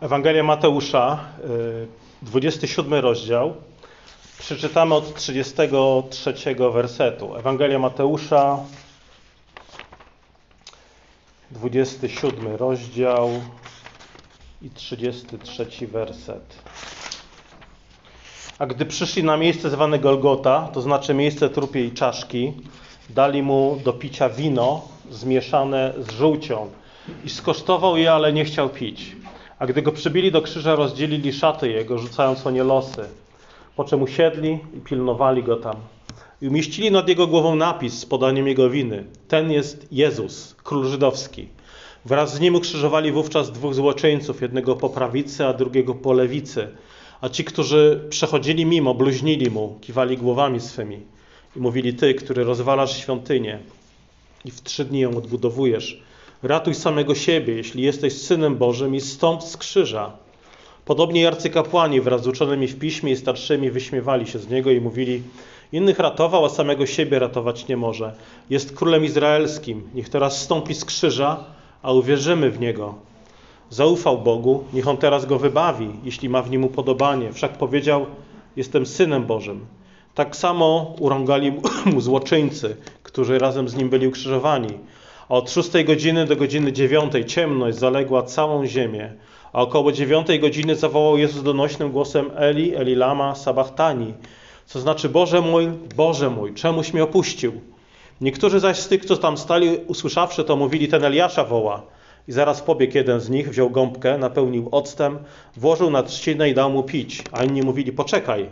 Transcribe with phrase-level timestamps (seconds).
[0.00, 1.86] Ewangelia Mateusza, y,
[2.22, 3.54] 27 rozdział.
[4.38, 7.36] Przeczytamy od 33 wersetu.
[7.36, 8.58] Ewangelia Mateusza,
[11.50, 13.30] 27 rozdział
[14.62, 16.56] i 33 werset.
[18.58, 22.52] A gdy przyszli na miejsce zwane Golgota, to znaczy miejsce trupiej czaszki,
[23.10, 26.70] dali mu do picia wino zmieszane z żółcią
[27.24, 29.16] i skosztował je, ale nie chciał pić.
[29.58, 33.04] A gdy go przybili do krzyża, rozdzielili szaty jego, rzucając o nie losy.
[33.76, 35.76] Po czym usiedli i pilnowali go tam.
[36.42, 39.04] I umieścili nad jego głową napis z podaniem jego winy.
[39.28, 41.48] Ten jest Jezus, król żydowski.
[42.04, 46.68] Wraz z nim ukrzyżowali wówczas dwóch złoczyńców, jednego po prawicy, a drugiego po lewicy.
[47.20, 51.00] A ci, którzy przechodzili mimo, bluźnili mu, kiwali głowami swymi
[51.56, 53.58] i mówili: Ty, który rozwalasz świątynię
[54.44, 56.02] i w trzy dni ją odbudowujesz,
[56.42, 60.12] ratuj samego siebie, jeśli jesteś synem Bożym, i stąd z krzyża.
[60.84, 65.22] Podobnie arcykapłani wraz z uczonymi w piśmie i starszymi wyśmiewali się z niego i mówili:
[65.72, 68.14] Innych ratował, a samego siebie ratować nie może.
[68.50, 69.90] Jest królem izraelskim.
[69.94, 71.44] Niech teraz stąpi z krzyża,
[71.82, 72.94] a uwierzymy w niego.
[73.70, 77.32] Zaufał Bogu, niech on teraz go wybawi, jeśli ma w nim upodobanie.
[77.32, 78.06] Wszak powiedział:
[78.56, 79.66] Jestem synem Bożym.
[80.14, 81.52] Tak samo urągali
[81.86, 84.78] mu złoczyńcy, którzy razem z nim byli ukrzyżowani.
[85.28, 89.12] Od szóstej godziny do godziny dziewiątej ciemność zaległa całą ziemię.
[89.52, 94.14] A około dziewiątej godziny zawołał Jezus donośnym głosem Eli, Eli lama sabachtani,
[94.66, 97.52] co znaczy Boże mój, Boże mój, czemuś mnie opuścił?
[98.20, 101.82] Niektórzy zaś z tych, co tam stali, usłyszawszy to, mówili, ten Eliasza woła.
[102.28, 105.18] I zaraz pobiegł jeden z nich, wziął gąbkę, napełnił octem,
[105.56, 107.22] włożył na trzcinę i dał mu pić.
[107.32, 108.48] A inni mówili, poczekaj,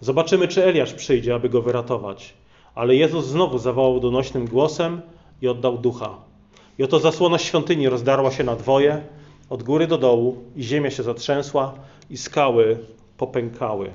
[0.00, 2.34] zobaczymy, czy Eliasz przyjdzie, aby go wyratować.
[2.74, 5.00] Ale Jezus znowu zawołał donośnym głosem
[5.42, 6.14] i oddał ducha.
[6.78, 9.02] I oto zasłona świątyni rozdarła się na dwoje,
[9.50, 11.74] od góry do dołu, i ziemia się zatrzęsła,
[12.10, 12.78] i skały
[13.16, 13.90] popękały.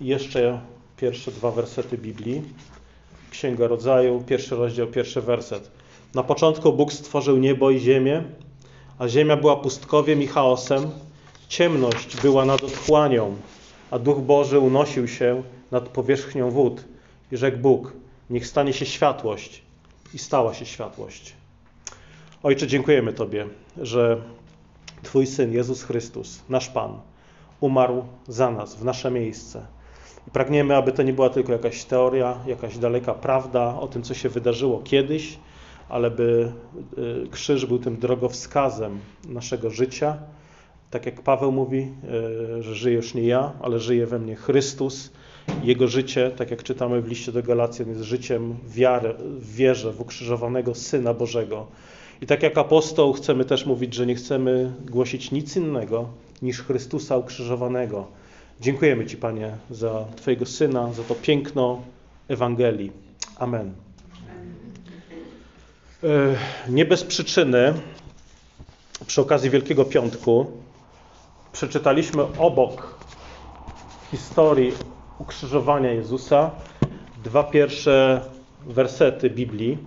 [0.00, 0.60] I jeszcze
[0.96, 2.42] pierwsze dwa wersety Biblii.
[3.30, 5.70] Księga Rodzaju, pierwszy rozdział, pierwszy werset.
[6.14, 8.22] Na początku Bóg stworzył niebo i ziemię,
[8.98, 10.90] a ziemia była pustkowiem i chaosem.
[11.48, 13.36] Ciemność była nad otchłanią,
[13.90, 16.84] a Duch Boży unosił się nad powierzchnią wód.
[17.32, 17.92] I rzekł Bóg,
[18.30, 19.62] niech stanie się światłość.
[20.14, 21.32] I stała się światłość.
[22.42, 23.46] Ojcze, dziękujemy Tobie,
[23.82, 24.20] że
[25.02, 27.00] Twój Syn, Jezus Chrystus, nasz Pan,
[27.60, 29.66] umarł za nas, w nasze miejsce.
[30.28, 34.14] I pragniemy, aby to nie była tylko jakaś teoria, jakaś daleka prawda o tym, co
[34.14, 35.38] się wydarzyło kiedyś,
[35.88, 36.52] ale by
[36.98, 40.16] y, krzyż był tym drogowskazem naszego życia.
[40.90, 41.92] Tak jak Paweł mówi,
[42.58, 45.12] y, że żyje już nie ja, ale żyje we mnie Chrystus.
[45.64, 50.00] Jego życie, tak jak czytamy w liście do Galacjan, jest życiem wiary, w wierze w
[50.00, 51.66] ukrzyżowanego Syna Bożego.
[52.20, 56.08] I tak jak apostoł chcemy też mówić, że nie chcemy głosić nic innego
[56.42, 58.06] niż Chrystusa ukrzyżowanego.
[58.60, 61.82] Dziękujemy Ci, Panie, za Twojego Syna, za to piękno
[62.28, 62.92] Ewangelii.
[63.36, 63.72] Amen.
[66.68, 67.74] Nie bez przyczyny
[69.06, 70.46] przy okazji Wielkiego Piątku
[71.52, 72.98] przeczytaliśmy obok
[74.10, 74.72] historii
[75.20, 76.50] ukrzyżowania Jezusa
[77.24, 78.20] dwa pierwsze
[78.66, 79.78] wersety Biblii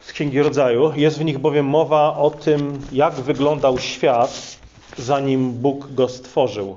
[0.00, 0.92] z Księgi Rodzaju.
[0.96, 4.58] Jest w nich bowiem mowa o tym, jak wyglądał świat,
[4.96, 6.76] zanim Bóg go stworzył.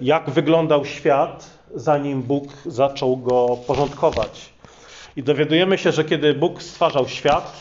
[0.00, 4.52] Jak wyglądał świat, zanim Bóg zaczął go porządkować.
[5.16, 7.60] I dowiadujemy się, że kiedy Bóg stwarzał świat,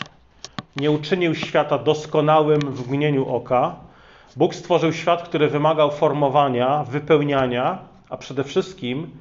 [0.75, 3.75] nie uczynił świata doskonałym w mgnieniu oka.
[4.35, 7.77] Bóg stworzył świat, który wymagał formowania, wypełniania,
[8.09, 9.11] a przede wszystkim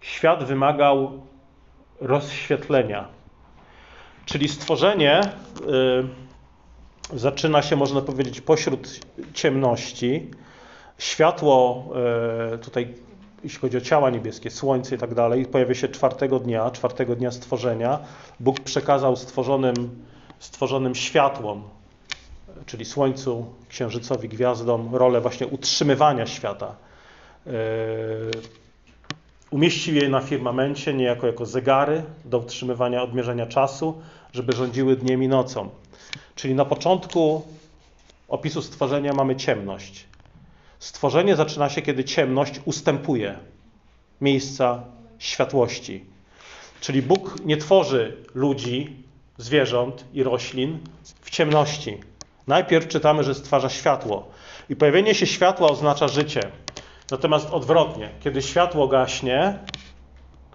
[0.00, 1.22] świat wymagał
[2.00, 3.08] rozświetlenia.
[4.26, 5.20] Czyli stworzenie
[7.12, 9.00] y, zaczyna się, można powiedzieć, pośród
[9.34, 10.30] ciemności.
[10.98, 11.88] Światło,
[12.54, 12.94] y, tutaj
[13.44, 17.30] jeśli chodzi o ciała niebieskie, słońce i tak dalej, pojawia się czwartego dnia, czwartego dnia
[17.30, 17.98] stworzenia.
[18.40, 20.04] Bóg przekazał stworzonym,
[20.38, 21.62] stworzonym światłom,
[22.66, 26.74] czyli słońcu, księżycowi, gwiazdom, rolę właśnie utrzymywania świata.
[27.46, 27.52] Yy,
[29.50, 34.02] umieścił je na firmamencie niejako jako zegary do utrzymywania, odmierzania czasu,
[34.32, 35.70] żeby rządziły dniem i nocą.
[36.34, 37.42] Czyli na początku
[38.28, 40.06] opisu stworzenia mamy ciemność.
[40.78, 43.38] Stworzenie zaczyna się, kiedy ciemność ustępuje
[44.20, 44.84] miejsca
[45.18, 46.04] światłości.
[46.80, 48.96] Czyli Bóg nie tworzy ludzi,
[49.38, 50.78] zwierząt i roślin
[51.20, 51.98] w ciemności.
[52.46, 54.28] Najpierw czytamy, że stwarza światło.
[54.68, 56.50] I pojawienie się światła oznacza życie.
[57.10, 59.58] Natomiast odwrotnie, kiedy światło gaśnie,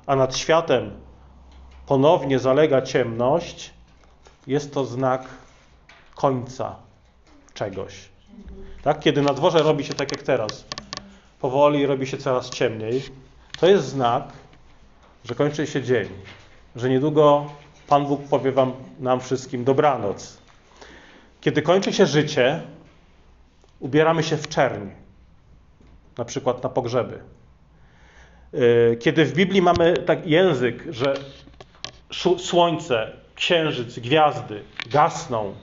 [0.05, 0.91] a nad światem
[1.87, 3.73] ponownie zalega ciemność,
[4.47, 5.21] jest to znak
[6.15, 6.75] końca
[7.53, 7.93] czegoś.
[8.83, 8.99] Tak?
[8.99, 10.65] Kiedy na dworze robi się tak jak teraz,
[11.39, 13.03] powoli robi się coraz ciemniej,
[13.59, 14.23] to jest znak,
[15.25, 16.07] że kończy się dzień,
[16.75, 17.45] że niedługo
[17.87, 20.37] Pan Bóg powie wam, nam wszystkim dobranoc.
[21.41, 22.61] Kiedy kończy się życie,
[23.79, 24.87] ubieramy się w czerń,
[26.17, 27.19] na przykład na pogrzeby.
[28.53, 31.13] Yy, kiedy w Biblii mamy tak język, że
[32.37, 34.61] słońce, księżyc, gwiazdy
[34.91, 35.55] gasną,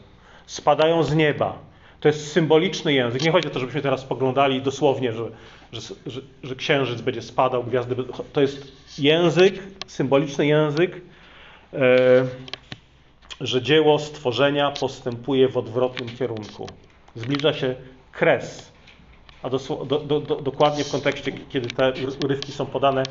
[0.46, 1.58] spadają z nieba,
[2.00, 3.22] to jest symboliczny język.
[3.22, 5.24] Nie chodzi o to, żebyśmy teraz spoglądali dosłownie, że,
[5.72, 7.96] że, że, że księżyc będzie spadał, gwiazdy.
[8.32, 9.54] To jest język,
[9.86, 11.00] symboliczny język,
[11.72, 11.78] e,
[13.40, 16.68] że dzieło stworzenia postępuje w odwrotnym kierunku.
[17.14, 17.74] Zbliża się
[18.12, 18.73] kres.
[19.44, 21.92] A do, do, do, dokładnie w kontekście, kiedy te
[22.24, 23.02] urywki są podane,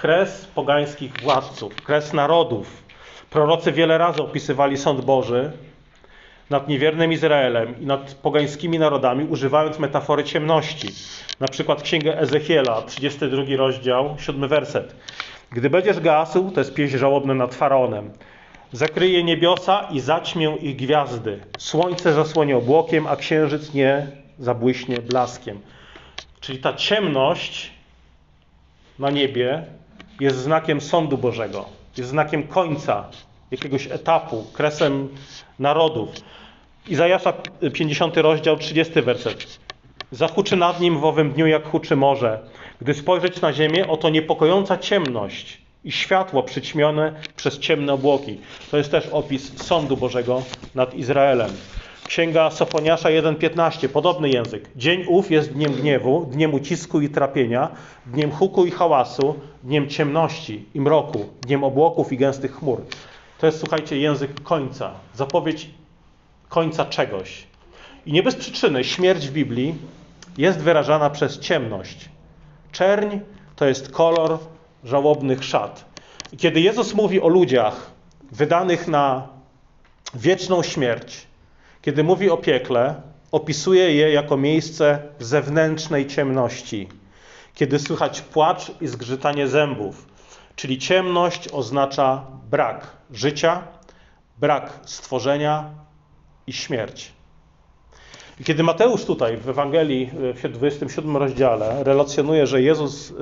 [0.00, 2.82] kres pogańskich władców, kres narodów.
[3.30, 5.52] Prorocy wiele razy opisywali sąd Boży,
[6.50, 10.88] nad niewiernym Izraelem i nad pogańskimi narodami, używając metafory ciemności.
[11.40, 14.94] Na przykład Księgę Ezechiela, 32 rozdział, 7 werset.
[15.52, 18.10] Gdy będziesz gasł, to jest pieśń żałobna nad Faraonem,
[18.72, 21.40] zakryje niebiosa i zaćmię ich gwiazdy.
[21.58, 24.06] Słońce zasłonie obłokiem, a księżyc nie
[24.38, 25.60] zabłyśnie blaskiem.
[26.40, 27.70] Czyli ta ciemność
[28.98, 29.64] na niebie
[30.20, 31.64] jest znakiem sądu Bożego,
[31.96, 33.08] jest znakiem końca
[33.50, 35.08] jakiegoś etapu, kresem
[35.58, 36.08] narodów.
[36.88, 37.32] Izajasza
[37.72, 39.58] 50 rozdział, 30 werset.
[40.10, 42.40] Zahuczy nad nim w owym dniu jak huczy morze.
[42.80, 48.40] Gdy spojrzeć na ziemię, oto niepokojąca ciemność i światło przyćmione przez ciemne obłoki.
[48.70, 50.42] To jest też opis sądu Bożego
[50.74, 51.50] nad Izraelem.
[52.10, 54.70] Księga Sofoniasza 1,15, podobny język.
[54.76, 57.68] Dzień ów jest dniem gniewu, dniem ucisku i trapienia,
[58.06, 59.34] dniem huku i hałasu,
[59.64, 62.82] dniem ciemności i mroku, dniem obłoków i gęstych chmur.
[63.38, 65.70] To jest, słuchajcie, język końca, zapowiedź
[66.48, 67.46] końca czegoś.
[68.06, 69.74] I nie bez przyczyny śmierć w Biblii
[70.38, 72.08] jest wyrażana przez ciemność.
[72.72, 73.18] Czerń
[73.56, 74.38] to jest kolor
[74.84, 75.84] żałobnych szat.
[76.32, 77.90] I kiedy Jezus mówi o ludziach
[78.32, 79.28] wydanych na
[80.14, 81.29] wieczną śmierć,
[81.82, 86.88] kiedy mówi o piekle, opisuje je jako miejsce zewnętrznej ciemności,
[87.54, 90.06] kiedy słychać płacz i zgrzytanie zębów.
[90.56, 93.62] Czyli ciemność oznacza brak życia,
[94.38, 95.70] brak stworzenia,
[96.50, 97.12] i śmierć.
[98.40, 103.14] I kiedy Mateusz tutaj w Ewangelii w 27 rozdziale relacjonuje, że Jezus, y,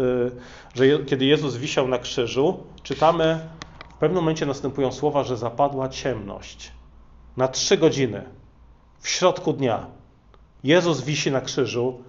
[0.74, 3.40] że je, kiedy Jezus wisiał na krzyżu, czytamy,
[3.96, 6.72] w pewnym momencie następują słowa, że zapadła ciemność.
[7.36, 8.24] Na trzy godziny,
[9.00, 9.86] w środku dnia,
[10.64, 12.02] Jezus wisi na krzyżu,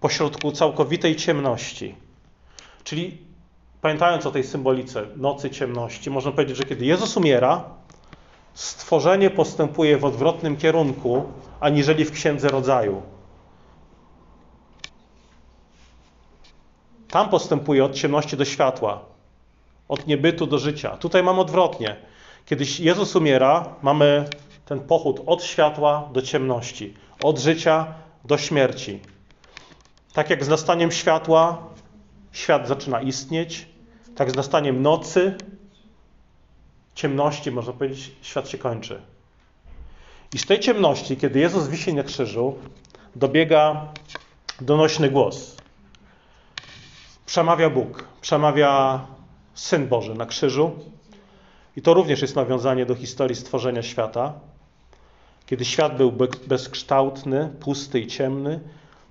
[0.00, 1.94] pośrodku całkowitej ciemności.
[2.84, 3.18] Czyli
[3.80, 7.64] pamiętając o tej symbolice nocy ciemności, można powiedzieć, że kiedy Jezus umiera,
[8.54, 11.24] stworzenie postępuje w odwrotnym kierunku,
[11.60, 13.02] aniżeli w Księdze Rodzaju.
[17.10, 19.00] Tam postępuje od ciemności do światła,
[19.88, 20.96] od niebytu do życia.
[20.96, 21.96] Tutaj mamy odwrotnie.
[22.46, 24.28] Kiedy Jezus umiera, mamy
[24.68, 27.94] ten pochód od światła do ciemności, od życia
[28.24, 29.00] do śmierci.
[30.12, 31.62] Tak jak z nastaniem światła
[32.32, 33.68] świat zaczyna istnieć,
[34.16, 35.34] tak z nastaniem nocy
[36.94, 39.02] ciemności, można powiedzieć, świat się kończy.
[40.34, 42.54] I z tej ciemności, kiedy Jezus wisi na krzyżu,
[43.16, 43.92] dobiega
[44.60, 45.56] donośny głos.
[47.26, 49.00] Przemawia Bóg, przemawia
[49.54, 50.70] Syn Boży na krzyżu.
[51.76, 54.32] I to również jest nawiązanie do historii stworzenia świata.
[55.48, 56.12] Kiedy świat był
[56.46, 58.60] bezkształtny, pusty i ciemny,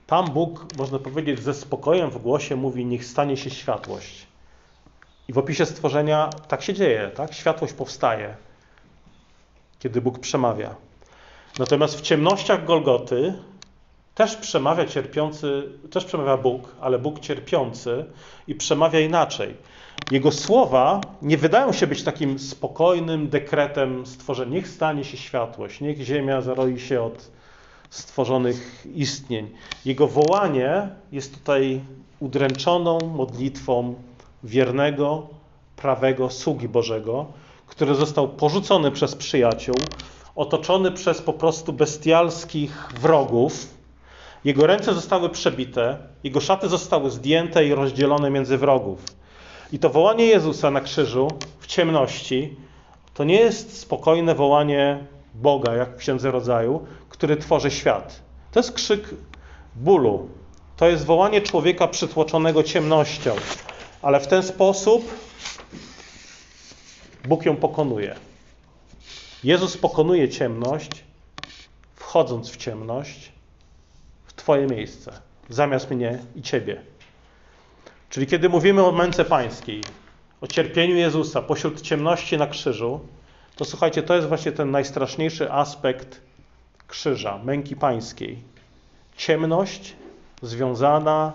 [0.08, 4.28] Pan Bóg, można powiedzieć, ze spokojem w głosie mówi: Niech stanie się światłość.
[5.28, 7.34] I w opisie stworzenia tak się dzieje, tak?
[7.34, 8.36] Światłość powstaje,
[9.80, 10.76] kiedy Bóg przemawia.
[11.60, 13.34] Natomiast w ciemnościach Golgoty
[14.16, 18.06] też przemawia cierpiący, też przemawia Bóg, ale Bóg cierpiący
[18.48, 19.56] i przemawia inaczej.
[20.12, 24.52] Jego słowa nie wydają się być takim spokojnym dekretem stworzenia.
[24.52, 27.32] Niech stanie się światłość, niech ziemia zaroi się od
[27.90, 29.50] stworzonych istnień.
[29.86, 31.82] Jego wołanie jest tutaj
[32.20, 33.96] udręczoną modlitwą
[34.44, 35.28] wiernego,
[35.76, 37.26] prawego sługi Bożego,
[37.68, 39.76] który został porzucony przez przyjaciół,
[40.36, 43.68] otoczony przez po prostu bestialskich wrogów.
[44.46, 49.17] Jego ręce zostały przebite, jego szaty zostały zdjęte i rozdzielone między wrogów.
[49.72, 51.28] I to wołanie Jezusa na krzyżu
[51.60, 52.56] w ciemności
[53.14, 58.22] to nie jest spokojne wołanie Boga, jak w Księdze Rodzaju, który tworzy świat.
[58.52, 59.10] To jest krzyk
[59.76, 60.30] bólu.
[60.78, 63.36] To jest wołanie człowieka przytłoczonego ciemnością
[64.02, 65.14] ale w ten sposób
[67.28, 68.16] Bóg ją pokonuje.
[69.44, 71.04] Jezus pokonuje ciemność,
[71.96, 73.32] wchodząc w ciemność,
[74.36, 76.82] Twoje miejsce, zamiast mnie i Ciebie.
[78.10, 79.82] Czyli kiedy mówimy o męce pańskiej,
[80.42, 83.00] o cierpieniu Jezusa pośród ciemności na krzyżu,
[83.56, 86.22] to słuchajcie, to jest właśnie ten najstraszniejszy aspekt
[86.88, 88.44] krzyża, męki pańskiej.
[89.18, 89.96] Ciemność
[90.42, 91.34] związana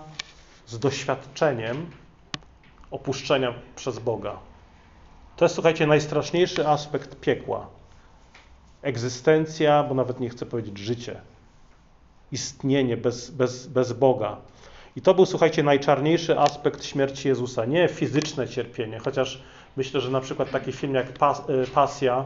[0.67, 1.91] z doświadczeniem
[2.91, 4.39] opuszczenia przez Boga.
[5.35, 7.67] To jest, słuchajcie, najstraszniejszy aspekt piekła.
[8.81, 11.21] Egzystencja, bo nawet nie chcę powiedzieć życie.
[12.31, 14.37] Istnienie bez, bez, bez Boga.
[14.95, 17.65] I to był, słuchajcie, najczarniejszy aspekt śmierci Jezusa.
[17.65, 19.41] Nie fizyczne cierpienie, chociaż
[19.77, 22.25] myślę, że na przykład taki film jak Pas, y, Pasja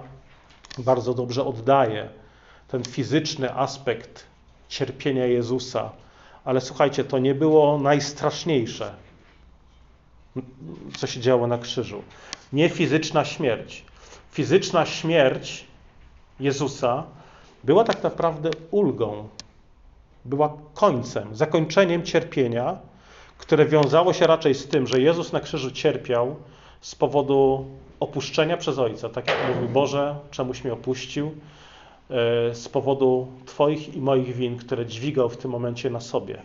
[0.78, 2.10] bardzo dobrze oddaje
[2.68, 4.26] ten fizyczny aspekt
[4.70, 5.92] cierpienia Jezusa.
[6.46, 8.94] Ale słuchajcie, to nie było najstraszniejsze,
[10.98, 12.04] co się działo na krzyżu.
[12.54, 13.86] Nie fizyczna śmierć.
[14.32, 15.68] Fizyczna śmierć
[16.40, 17.04] Jezusa
[17.64, 19.30] była tak naprawdę ulgą,
[20.28, 22.78] była końcem, zakończeniem cierpienia,
[23.38, 26.36] które wiązało się raczej z tym, że Jezus na krzyżu cierpiał
[26.82, 27.66] z powodu
[28.00, 29.10] opuszczenia przez Ojca.
[29.10, 31.34] Tak jak mówił Boże, czemuś mnie opuścił, e,
[32.56, 36.42] z powodu Twoich i moich win, które dźwigał w tym momencie na sobie.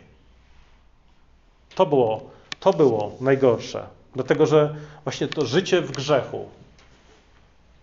[1.75, 2.21] To było,
[2.61, 3.87] to było najgorsze.
[4.15, 4.75] Dlatego, że
[5.05, 6.49] właśnie to życie w grzechu,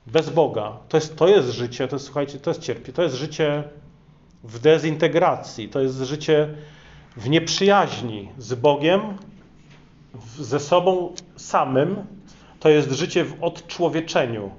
[0.08, 2.62] bez Boga, to jest, to jest życie, to jest, słuchajcie, to jest
[2.94, 3.64] to jest życie
[4.44, 6.56] w dezintegracji, to jest życie
[7.18, 9.02] w nieprzyjaźni z Bogiem,
[10.38, 12.06] ze sobą samym,
[12.60, 14.52] to jest życie w odczłowieczeniu.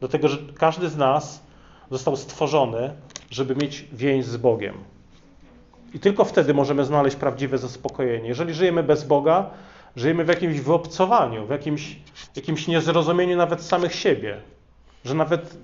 [0.00, 1.42] Dlatego, że każdy z nas
[1.90, 2.90] został stworzony,
[3.30, 4.74] żeby mieć więź z Bogiem.
[5.94, 8.28] I tylko wtedy możemy znaleźć prawdziwe zaspokojenie.
[8.28, 9.50] Jeżeli żyjemy bez Boga,
[9.96, 11.98] żyjemy w jakimś wyobcowaniu, w jakimś,
[12.36, 14.40] jakimś niezrozumieniu nawet samych siebie.
[15.04, 15.56] Że nawet,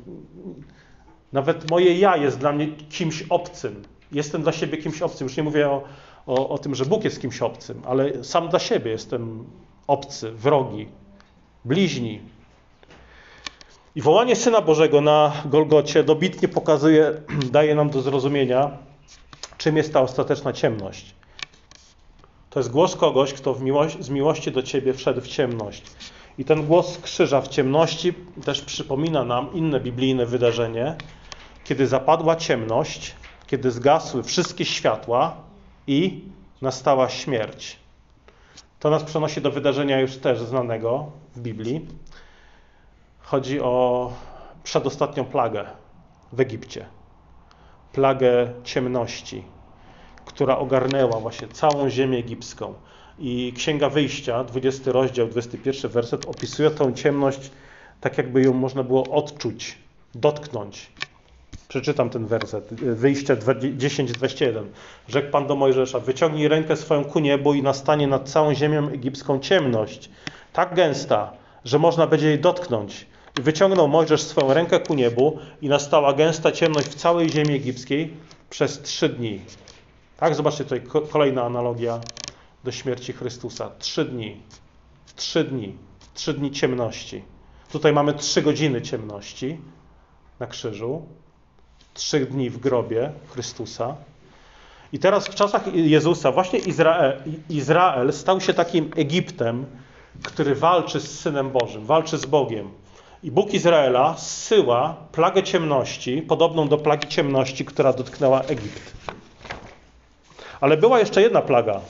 [1.33, 3.83] nawet moje ja jest dla mnie kimś obcym.
[4.13, 5.27] Jestem dla siebie kimś obcym.
[5.27, 5.85] Już nie mówię o,
[6.27, 9.45] o, o tym, że Bóg jest kimś obcym, ale sam dla siebie jestem
[9.87, 10.89] obcy, wrogi,
[11.65, 12.21] bliźni.
[13.95, 18.79] I wołanie Syna Bożego na Golgocie dobitnie pokazuje, daje nam do zrozumienia,
[19.59, 21.15] czym jest ta ostateczna ciemność.
[22.51, 23.57] To jest głos kogoś, kto
[24.01, 25.83] z miłości do Ciebie wszedł w ciemność.
[26.39, 30.97] I ten głos krzyża w ciemności też przypomina nam inne biblijne wydarzenie,
[31.69, 33.15] kiedy zapadła ciemność,
[33.47, 35.37] kiedy zgasły wszystkie światła
[35.87, 36.25] i
[36.63, 37.79] nastała śmierć.
[38.81, 41.87] To nas przenosi do wydarzenia już też znanego w Biblii.
[43.21, 44.13] Chodzi o
[44.65, 45.67] przedostatnią plagę
[46.33, 46.87] w Egipcie.
[47.93, 49.45] Plagę ciemności,
[50.25, 52.75] która ogarnęła właśnie całą ziemię egipską.
[53.19, 57.51] I Księga Wyjścia, 20 rozdział, 21 werset, opisuje tą ciemność
[58.01, 59.79] tak, jakby ją można było odczuć,
[60.15, 60.91] dotknąć.
[61.69, 62.75] Przeczytam ten werset.
[62.75, 64.65] Wyjście 10:21.
[65.09, 69.41] Rzekł Pan do Mojżesza: Wyciągnij rękę swoją ku niebu i nastanie nad całą ziemią egipską
[69.41, 70.11] ciemność,
[70.53, 71.33] tak gęsta,
[71.65, 73.07] że można będzie jej dotknąć.
[73.39, 78.15] I wyciągnął Mojżesz swoją rękę ku niebu i nastała gęsta ciemność w całej ziemi egipskiej
[78.51, 79.41] przez trzy dni.
[80.17, 82.01] Tak, zobaczcie tutaj kolejna analogia
[82.65, 83.71] do śmierci Chrystusa.
[83.79, 84.43] Trzy dni.
[85.17, 85.77] Trzy dni.
[86.15, 87.23] Trzy dni ciemności.
[87.73, 89.59] Tutaj mamy trzy godziny ciemności
[90.41, 91.07] na krzyżu.
[91.99, 93.97] Trzy dni w grobie Chrystusa.
[94.93, 99.67] I teraz w czasach Jezusa właśnie Izrael, Izrael stał się takim Egiptem,
[100.23, 102.71] który walczy z Synem Bożym, walczy z Bogiem.
[103.23, 108.93] I Bóg Izraela zsyła plagę ciemności, podobną do plagi ciemności, która dotknęła Egipt.
[110.61, 111.81] Ale była jeszcze jedna plaga,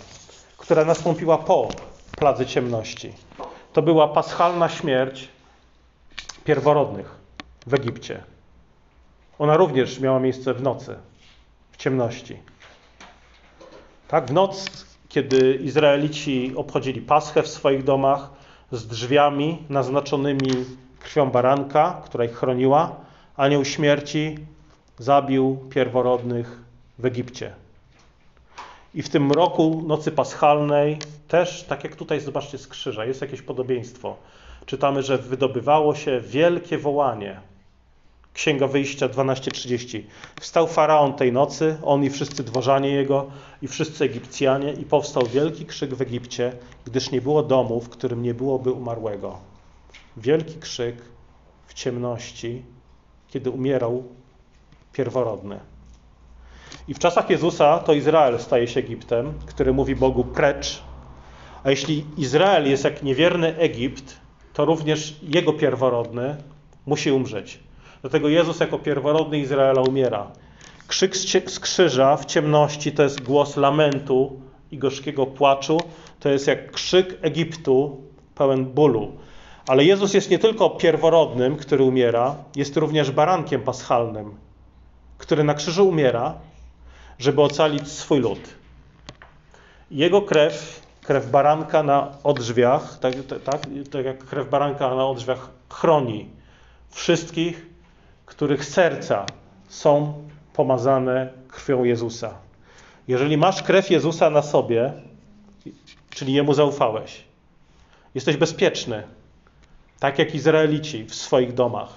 [0.58, 1.68] która nastąpiła po
[2.18, 3.12] pladze ciemności.
[3.72, 5.28] To była paschalna śmierć
[6.44, 7.14] pierworodnych
[7.66, 8.22] w Egipcie.
[9.38, 10.96] Ona również miała miejsce w nocy,
[11.70, 12.36] w ciemności.
[14.08, 18.30] Tak, w noc, kiedy Izraelici obchodzili Paschę w swoich domach
[18.72, 20.50] z drzwiami naznaczonymi
[21.00, 22.96] krwią baranka, która ich chroniła,
[23.36, 24.38] anioł śmierci
[24.98, 26.58] zabił pierworodnych
[26.98, 27.52] w Egipcie.
[28.94, 33.42] I w tym roku nocy paschalnej też, tak jak tutaj zobaczcie z krzyża, jest jakieś
[33.42, 34.16] podobieństwo.
[34.66, 37.40] Czytamy, że wydobywało się wielkie wołanie.
[38.38, 40.02] Księga Wyjścia 12:30.
[40.40, 43.26] Wstał faraon tej nocy, on i wszyscy dworzanie jego
[43.62, 46.52] i wszyscy Egipcjanie i powstał wielki krzyk w Egipcie,
[46.84, 49.38] gdyż nie było domu, w którym nie byłoby umarłego.
[50.16, 50.96] Wielki krzyk
[51.66, 52.62] w ciemności,
[53.28, 54.04] kiedy umierał
[54.92, 55.60] pierworodny.
[56.88, 60.82] I w czasach Jezusa to Izrael staje się Egiptem, który mówi Bogu precz.
[61.64, 64.16] A jeśli Izrael jest jak niewierny Egipt,
[64.52, 66.36] to również jego pierworodny
[66.86, 67.67] musi umrzeć.
[68.00, 70.30] Dlatego Jezus jako pierworodny Izraela umiera.
[70.88, 71.16] Krzyk
[71.50, 74.40] z krzyża w ciemności to jest głos lamentu
[74.70, 75.80] i gorzkiego płaczu.
[76.20, 78.02] To jest jak krzyk Egiptu
[78.34, 79.12] pełen bólu.
[79.66, 84.34] Ale Jezus jest nie tylko pierworodnym, który umiera, jest również barankiem paschalnym,
[85.18, 86.34] który na krzyżu umiera,
[87.18, 88.40] żeby ocalić swój lud.
[89.90, 93.14] Jego krew, krew baranka na odrzwiach, tak,
[93.44, 96.28] tak, tak jak krew baranka na odrzwiach chroni
[96.90, 97.67] wszystkich,
[98.28, 99.26] których serca
[99.68, 100.12] są
[100.52, 102.34] pomazane krwią Jezusa.
[103.08, 104.92] Jeżeli masz krew Jezusa na sobie,
[106.10, 107.24] czyli Jemu zaufałeś,
[108.14, 109.02] jesteś bezpieczny,
[110.00, 111.88] tak jak Izraelici w swoich domach.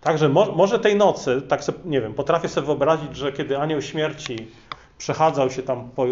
[0.00, 3.82] Także mo może tej nocy, tak sobie, nie wiem, potrafię sobie wyobrazić, że kiedy anioł
[3.82, 4.48] śmierci
[4.98, 6.06] przechadzał się tam po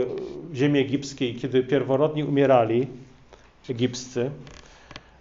[0.55, 2.87] ziemi egipskiej, kiedy pierworodni umierali,
[3.69, 4.31] egipscy,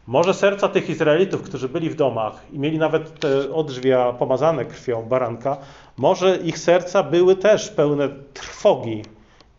[0.10, 5.04] może serca tych Izraelitów, którzy byli w domach i mieli nawet te odrzwia pomazane krwią
[5.04, 5.58] baranka,
[5.98, 9.04] może ich serca były też pełne trwogi,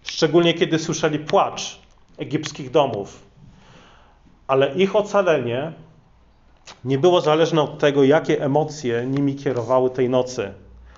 [0.03, 1.79] szczególnie kiedy słyszeli płacz
[2.19, 3.23] egipskich domów.
[4.47, 5.73] Ale ich ocalenie
[6.85, 10.53] nie było zależne od tego, jakie emocje nimi kierowały tej nocy.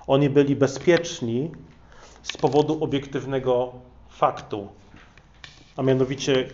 [0.07, 1.51] Oni byli bezpieczni
[2.23, 3.73] z powodu obiektywnego
[4.09, 4.67] faktu,
[5.77, 6.49] a mianowicie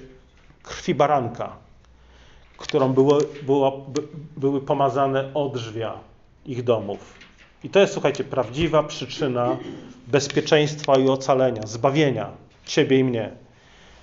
[0.63, 1.68] krwi baranka
[2.59, 4.01] którą było, było, by,
[4.37, 5.93] były pomazane odrzwia
[6.45, 7.13] ich domów.
[7.63, 9.57] I to jest, słuchajcie, prawdziwa przyczyna
[10.07, 12.29] bezpieczeństwa i ocalenia, zbawienia
[12.65, 13.31] ciebie i mnie.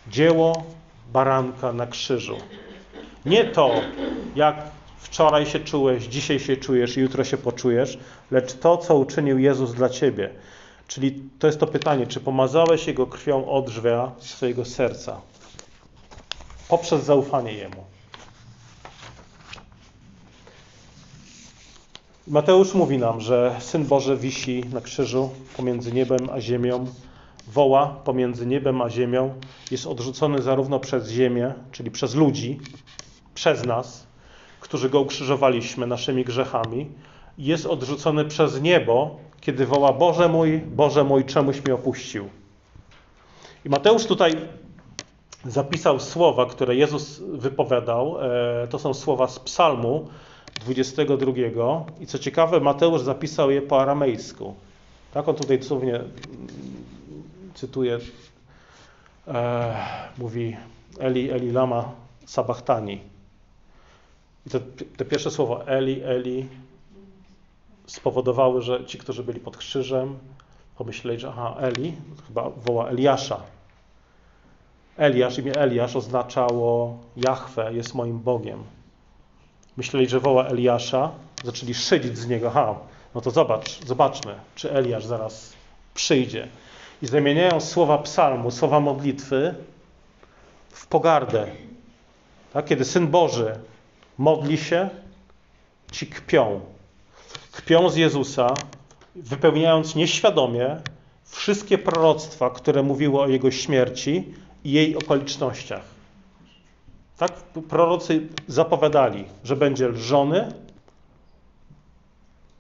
[0.09, 0.65] Dzieło
[1.13, 2.37] baranka na krzyżu.
[3.27, 3.75] Nie to,
[4.37, 4.57] jak
[4.99, 7.99] wczoraj się czułeś, dzisiaj się czujesz jutro się poczujesz,
[8.31, 10.31] lecz to, co uczynił Jezus dla ciebie.
[10.89, 15.21] Czyli to jest to pytanie, czy pomazałeś Jego krwią odrzwia swojego serca
[16.69, 17.96] poprzez zaufanie Jemu.
[22.29, 26.87] Mateusz mówi nam, że Syn Boży wisi na krzyżu pomiędzy niebem a ziemią,
[27.49, 29.35] woła pomiędzy niebem a ziemią,
[29.71, 32.61] jest odrzucony zarówno przez ziemię, czyli przez ludzi,
[33.35, 34.07] przez nas,
[34.61, 36.89] którzy go ukrzyżowaliśmy naszymi grzechami,
[37.39, 42.29] jest odrzucony przez niebo, kiedy woła: Boże mój, Boże mój, czemuś mnie opuścił.
[43.65, 44.37] I Mateusz tutaj
[45.45, 48.17] zapisał słowa, które Jezus wypowiadał.
[48.21, 50.09] E, to są słowa z Psalmu,
[50.61, 51.87] 22.
[52.01, 54.55] I co ciekawe, Mateusz zapisał je po aramejsku.
[55.15, 56.09] Tak, on tutaj dosłownie mm,
[57.55, 57.99] cytuje,
[59.29, 59.75] e,
[60.19, 60.57] mówi
[60.99, 61.93] Eli, Eli lama
[62.27, 63.01] sabachtani.
[64.47, 64.51] I
[64.97, 66.49] te pierwsze słowa Eli, Eli
[67.87, 70.19] spowodowały, że ci, którzy byli pod krzyżem,
[70.79, 71.95] pomyśleli, że aha, Eli,
[72.27, 73.41] chyba woła Eliasza.
[74.97, 78.76] Eliasz, imię Eliasz oznaczało Jahwe jest moim Bogiem.
[79.77, 81.11] Myśleli, że woła Eliasza,
[81.45, 82.51] zaczęli szydzić z niego.
[82.51, 82.75] Ha,
[83.15, 85.53] no to zobacz, zobaczmy, czy Eliasz zaraz
[85.95, 86.49] przyjdzie.
[87.03, 89.55] I zamieniają słowa psalmu, słowa modlitwy
[90.71, 91.47] w pogardę.
[92.53, 92.65] Tak?
[92.65, 93.59] Kiedy Syn Boży
[94.19, 94.91] modli się,
[95.93, 96.61] ci kpią.
[97.53, 98.55] Kpią z Jezusa,
[99.17, 100.77] wypełniając nieświadomie
[101.25, 104.35] wszystkie proroctwa, które mówiły o Jego śmierci
[104.65, 105.96] i jej okolicznościach.
[107.17, 107.33] Tak?
[107.69, 110.53] Prorocy zapowiadali, że będzie lżony,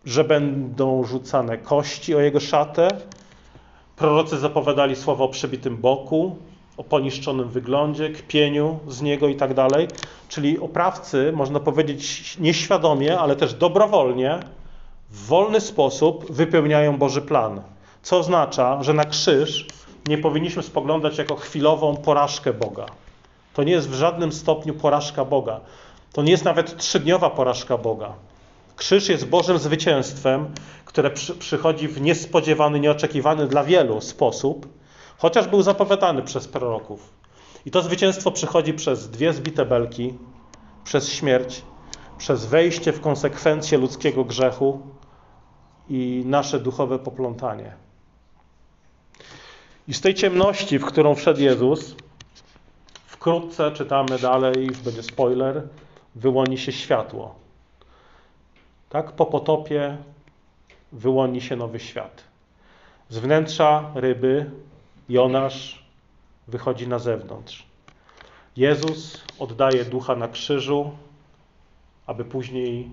[0.05, 2.88] że będą rzucane kości o jego szatę.
[3.97, 6.37] Prorocy zapowiadali słowo o przebitym boku,
[6.77, 9.88] o poniszczonym wyglądzie, kpieniu z niego i tak dalej.
[10.29, 14.40] Czyli oprawcy, można powiedzieć nieświadomie, ale też dobrowolnie,
[15.11, 17.62] w wolny sposób wypełniają Boży plan.
[18.03, 19.66] Co oznacza, że na krzyż
[20.09, 22.87] nie powinniśmy spoglądać jako chwilową porażkę Boga.
[23.57, 25.61] To nie jest w żadnym stopniu porażka Boga.
[26.12, 28.12] To nie jest nawet trzydniowa porażka Boga.
[28.77, 34.69] Krzyż jest Bożym zwycięstwem, które przy, przychodzi w niespodziewany, nieoczekiwany dla wielu sposób,
[35.19, 37.12] chociaż był zapowiadany przez proroków.
[37.66, 40.14] I to zwycięstwo przychodzi przez dwie zbite belki,
[40.85, 41.62] przez śmierć,
[42.19, 44.81] przez wejście w konsekwencje ludzkiego grzechu
[45.88, 47.73] i nasze duchowe poplątanie.
[49.88, 51.97] I z tej ciemności, w którą wszedł Jezus,
[53.27, 55.62] Wkrótce czytamy dalej, już będzie spoiler,
[56.15, 57.35] wyłoni się światło.
[58.89, 59.97] Tak, po potopie
[60.93, 62.25] wyłoni się nowy świat.
[63.09, 64.51] Z wnętrza ryby
[65.09, 65.85] Jonasz
[66.49, 67.67] wychodzi na zewnątrz.
[68.57, 70.91] Jezus oddaje ducha na krzyżu,
[72.07, 72.91] aby później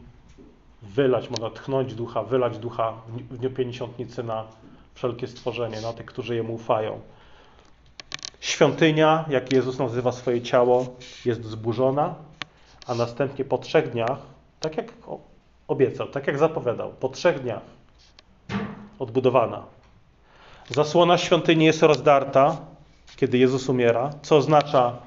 [0.82, 2.93] wylać, można tchnąć ducha, wylać ducha
[3.30, 4.48] w dniu pięćdziesiątnicy na
[4.93, 7.02] wszelkie stworzenie, na tych, którzy jemu ufają.
[8.43, 10.86] Świątynia, jak Jezus nazywa swoje ciało,
[11.25, 12.15] jest zburzona,
[12.88, 14.17] a następnie po trzech dniach,
[14.60, 14.93] tak jak
[15.67, 17.62] obiecał, tak jak zapowiadał, po trzech dniach
[18.99, 19.63] odbudowana.
[20.69, 22.58] Zasłona świątyni jest rozdarta,
[23.15, 24.97] kiedy Jezus umiera, co oznacza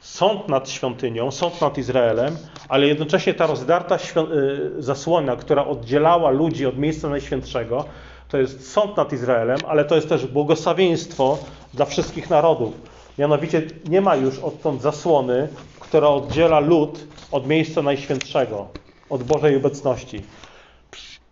[0.00, 2.36] sąd nad świątynią, sąd nad Izraelem,
[2.68, 7.84] ale jednocześnie ta rozdarta y, zasłona, która oddzielała ludzi od miejsca najświętszego,
[8.30, 11.38] to jest sąd nad Izraelem, ale to jest też błogosławieństwo
[11.74, 12.74] dla wszystkich narodów.
[13.18, 15.48] Mianowicie nie ma już odtąd zasłony,
[15.80, 18.68] która oddziela lud od miejsca najświętszego,
[19.10, 20.22] od Bożej obecności.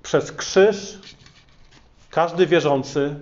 [0.02, 0.98] Przez krzyż
[2.10, 3.14] każdy wierzący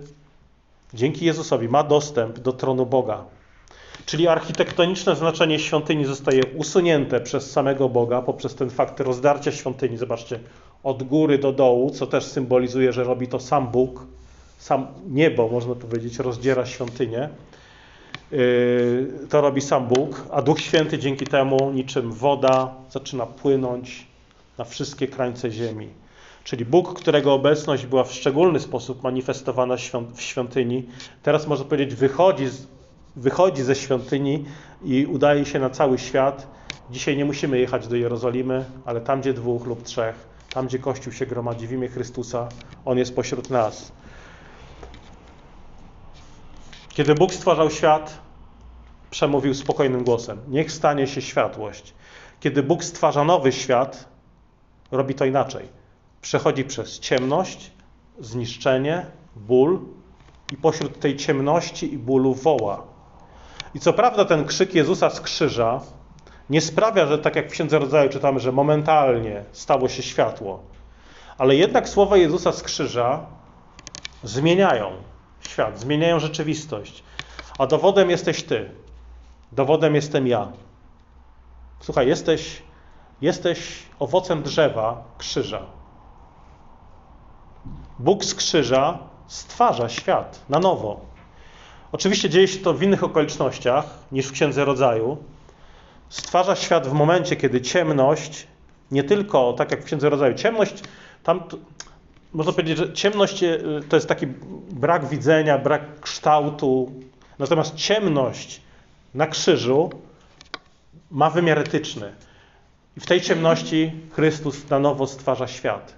[0.93, 3.23] dzięki Jezusowi ma dostęp do tronu Boga.
[4.05, 9.97] Czyli architektoniczne znaczenie świątyni zostaje usunięte przez samego Boga poprzez ten fakt rozdarcia świątyni.
[9.97, 10.39] Zobaczcie,
[10.83, 14.05] od góry do dołu, co też symbolizuje, że robi to sam Bóg.
[14.57, 17.29] Sam niebo, można powiedzieć, rozdziera świątynię.
[18.31, 24.07] Yy, to robi sam Bóg, a Duch Święty dzięki temu, niczym woda, zaczyna płynąć
[24.57, 25.87] na wszystkie krańce ziemi.
[26.43, 29.75] Czyli Bóg, którego obecność była w szczególny sposób manifestowana
[30.13, 30.83] w świątyni,
[31.23, 32.45] teraz można powiedzieć, wychodzi,
[33.15, 34.45] wychodzi ze świątyni
[34.83, 36.47] i udaje się na cały świat.
[36.91, 41.13] Dzisiaj nie musimy jechać do Jerozolimy, ale tam, gdzie dwóch lub trzech, tam, gdzie Kościół
[41.13, 42.49] się gromadzi w imię Chrystusa,
[42.85, 43.91] On jest pośród nas.
[46.89, 48.19] Kiedy Bóg stwarzał świat,
[49.09, 51.93] przemówił spokojnym głosem: Niech stanie się światłość.
[52.39, 54.09] Kiedy Bóg stwarza nowy świat,
[54.91, 55.69] robi to inaczej.
[56.21, 57.71] Przechodzi przez ciemność,
[58.19, 59.05] zniszczenie,
[59.35, 59.79] ból
[60.53, 62.83] i pośród tej ciemności i bólu woła.
[63.73, 65.81] I co prawda ten krzyk Jezusa z krzyża
[66.49, 70.63] nie sprawia, że tak jak w Księdze Rodzaju czytamy, że momentalnie stało się światło.
[71.37, 73.25] Ale jednak słowa Jezusa z krzyża
[74.23, 74.91] zmieniają
[75.39, 77.03] świat, zmieniają rzeczywistość.
[77.59, 78.69] A dowodem jesteś Ty.
[79.51, 80.51] Dowodem jestem ja.
[81.79, 82.61] Słuchaj, jesteś,
[83.21, 85.61] jesteś owocem drzewa krzyża.
[87.99, 91.01] Bóg z krzyża stwarza świat na nowo.
[91.91, 95.17] Oczywiście dzieje się to w innych okolicznościach niż w Księdze Rodzaju.
[96.09, 98.47] Stwarza świat w momencie, kiedy ciemność,
[98.91, 100.83] nie tylko tak jak w Księdze Rodzaju, ciemność,
[101.23, 101.43] tam
[102.33, 104.27] można powiedzieć, że ciemność e, to jest taki
[104.71, 106.91] brak widzenia, brak kształtu.
[107.39, 108.61] Natomiast ciemność
[109.13, 109.89] na krzyżu
[111.11, 112.13] ma wymiar etyczny.
[112.97, 115.93] I w tej ciemności Chrystus na nowo stwarza świat.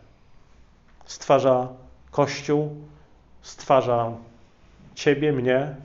[1.05, 1.67] Stwarza
[2.11, 2.75] Kościół,
[3.41, 4.11] stwarza
[4.95, 5.75] Ciebie, mnie.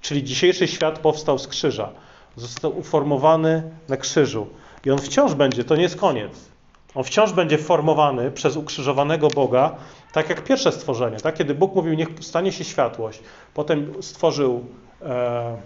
[0.00, 1.92] Czyli dzisiejszy świat powstał z krzyża.
[2.36, 4.46] Został uformowany na krzyżu.
[4.84, 6.48] I on wciąż będzie, to nie jest koniec.
[6.94, 9.76] On wciąż będzie formowany przez ukrzyżowanego Boga,
[10.12, 11.16] tak jak pierwsze stworzenie.
[11.16, 11.34] Tak?
[11.34, 13.20] Kiedy Bóg mówił, niech stanie się światłość,
[13.54, 14.64] potem stworzył
[15.02, 15.56] e,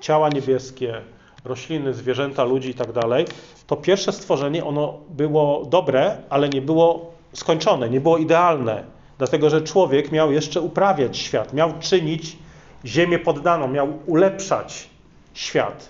[0.00, 1.00] ciała niebieskie,
[1.44, 3.24] rośliny, zwierzęta, ludzi i tak dalej,
[3.66, 8.84] to pierwsze stworzenie ono było dobre, ale nie było skończone, nie było idealne,
[9.18, 12.36] dlatego że człowiek miał jeszcze uprawiać świat, miał czynić
[12.84, 14.93] ziemię poddaną, miał ulepszać
[15.34, 15.88] świat,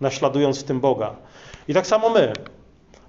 [0.00, 1.16] naśladując w tym Boga.
[1.68, 2.32] I tak samo my.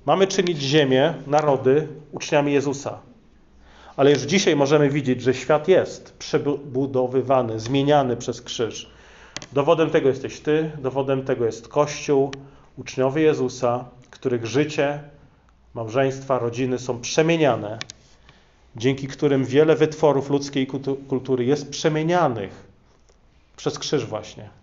[0.06, 3.00] Mamy czynić ziemię, narody uczniami Jezusa.
[3.98, 8.89] Ale już dzisiaj możemy widzieć, że świat jest przebudowywany, zmieniany przez krzyż.
[9.54, 12.32] Dowodem tego jesteś Ty, dowodem tego jest Kościół,
[12.78, 15.04] uczniowie Jezusa, których życie,
[15.74, 17.80] małżeństwa, rodziny są przemieniane,
[18.76, 20.67] dzięki którym wiele wytworów ludzkiej
[21.08, 22.67] kultury jest przemienianych
[23.58, 24.62] przez krzyż właśnie.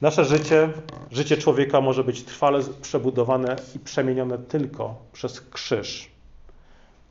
[0.00, 0.68] Nasze życie,
[1.10, 6.10] życie człowieka może być trwale przebudowane i przemienione tylko przez krzyż.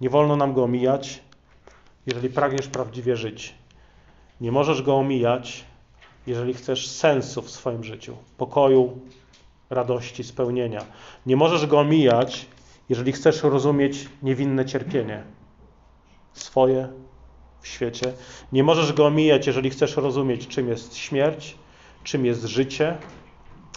[0.01, 1.21] Nie wolno nam go omijać,
[2.05, 3.55] jeżeli pragniesz prawdziwie żyć.
[4.41, 5.65] Nie możesz go omijać,
[6.27, 8.99] jeżeli chcesz sensu w swoim życiu, pokoju,
[9.69, 10.85] radości, spełnienia.
[11.25, 12.45] Nie możesz go omijać,
[12.89, 15.23] jeżeli chcesz rozumieć niewinne cierpienie
[16.33, 16.87] swoje
[17.61, 18.13] w świecie.
[18.51, 21.57] Nie możesz go omijać, jeżeli chcesz rozumieć, czym jest śmierć,
[22.07, 22.97] czym jest życie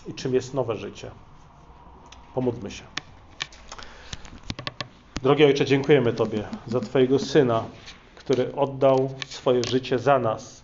[0.06, 1.10] i czym jest nowe życie.
[2.34, 2.82] Pomódlmy się.
[5.22, 7.64] Drogi Ojcze, dziękujemy Tobie za Twojego Syna,
[8.16, 10.62] który oddał swoje życie za nas.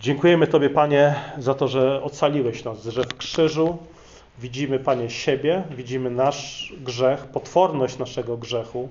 [0.00, 3.78] Dziękujemy Tobie, Panie, za to, że ocaliłeś nas, że w krzyżu
[4.38, 8.88] widzimy, Panie, siebie, widzimy nasz grzech, potworność naszego grzechu,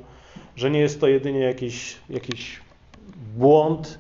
[0.56, 2.60] że nie jest to jedynie jakiś, jakiś
[3.38, 4.00] błąd,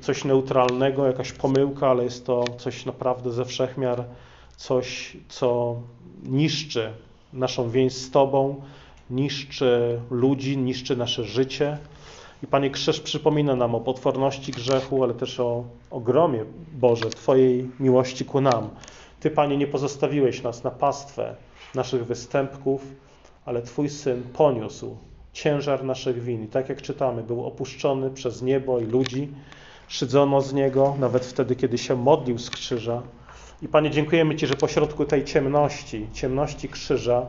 [0.00, 4.04] coś neutralnego, jakaś pomyłka, ale jest to coś naprawdę ze wszechmiar,
[4.56, 5.76] coś, co
[6.22, 6.92] niszczy
[7.32, 8.62] naszą więź z Tobą,
[9.10, 11.78] niszczy ludzi, niszczy nasze życie.
[12.42, 18.24] I Panie Krzyż przypomina nam o potworności grzechu, ale też o ogromie Boże Twojej miłości
[18.24, 18.70] ku nam.
[19.20, 21.36] Ty, Panie, nie pozostawiłeś nas na pastwę
[21.74, 22.82] naszych występków,
[23.44, 24.96] ale Twój Syn poniósł
[25.32, 26.44] ciężar naszych win.
[26.44, 29.28] I tak jak czytamy, był opuszczony przez niebo i ludzi,
[29.88, 33.02] szydzono z niego, nawet wtedy, kiedy się modlił z krzyża.
[33.62, 37.26] I Panie, dziękujemy Ci, że pośrodku tej ciemności, ciemności krzyża,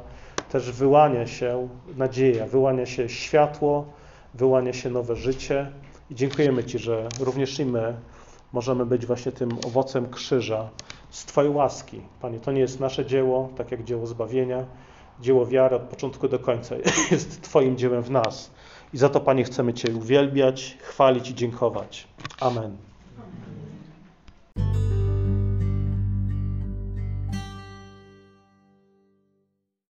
[0.52, 3.86] też wyłania się nadzieja, wyłania się światło,
[4.34, 5.72] wyłania się nowe życie.
[6.10, 7.96] I dziękujemy Ci, że również i my
[8.54, 10.70] możemy być właśnie tym owocem krzyża
[11.10, 12.02] z Twojej łaski.
[12.22, 14.65] Panie, to nie jest nasze dzieło, tak jak dzieło zbawienia,
[15.20, 16.76] dzieło wiary od początku do końca
[17.12, 18.52] jest Twoim dziełem w nas.
[18.93, 22.08] I za to, Panie, chcemy Cię uwielbiać, chwalić i dziękować.
[22.39, 22.78] Amen.